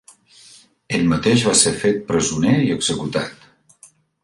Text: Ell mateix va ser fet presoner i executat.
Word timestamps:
Ell 0.99 1.05
mateix 1.11 1.43
va 1.49 1.53
ser 1.59 1.75
fet 1.83 2.01
presoner 2.09 2.57
i 2.65 2.73
executat. 2.79 3.49